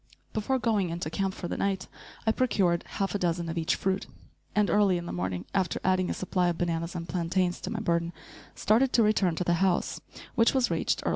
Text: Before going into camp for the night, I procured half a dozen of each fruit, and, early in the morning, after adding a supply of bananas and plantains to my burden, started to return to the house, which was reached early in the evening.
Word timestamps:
Before 0.33 0.57
going 0.57 0.89
into 0.89 1.11
camp 1.11 1.35
for 1.35 1.47
the 1.47 1.57
night, 1.57 1.87
I 2.25 2.31
procured 2.31 2.83
half 2.87 3.13
a 3.13 3.19
dozen 3.19 3.49
of 3.49 3.55
each 3.59 3.75
fruit, 3.75 4.07
and, 4.55 4.67
early 4.67 4.97
in 4.97 5.05
the 5.05 5.11
morning, 5.11 5.45
after 5.53 5.79
adding 5.83 6.09
a 6.09 6.13
supply 6.15 6.47
of 6.47 6.57
bananas 6.57 6.95
and 6.95 7.07
plantains 7.07 7.61
to 7.61 7.69
my 7.69 7.81
burden, 7.81 8.11
started 8.55 8.93
to 8.93 9.03
return 9.03 9.35
to 9.35 9.43
the 9.43 9.53
house, 9.61 10.01
which 10.33 10.55
was 10.55 10.71
reached 10.71 10.73
early 10.73 10.79
in 10.79 10.89
the 10.89 11.01
evening. 11.01 11.09